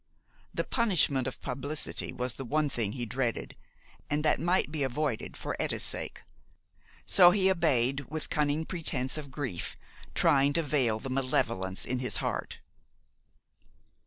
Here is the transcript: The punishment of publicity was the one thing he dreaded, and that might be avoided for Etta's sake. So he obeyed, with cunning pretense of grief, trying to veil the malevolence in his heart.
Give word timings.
The 0.51 0.63
punishment 0.63 1.27
of 1.27 1.39
publicity 1.41 2.11
was 2.11 2.33
the 2.33 2.43
one 2.43 2.71
thing 2.71 2.93
he 2.93 3.05
dreaded, 3.05 3.55
and 4.09 4.25
that 4.25 4.39
might 4.39 4.71
be 4.71 4.81
avoided 4.81 5.37
for 5.37 5.55
Etta's 5.61 5.83
sake. 5.83 6.23
So 7.05 7.29
he 7.29 7.51
obeyed, 7.51 8.07
with 8.09 8.31
cunning 8.31 8.65
pretense 8.65 9.15
of 9.15 9.29
grief, 9.29 9.75
trying 10.15 10.53
to 10.53 10.63
veil 10.63 10.97
the 10.97 11.11
malevolence 11.11 11.85
in 11.85 11.99
his 11.99 12.17
heart. 12.17 12.57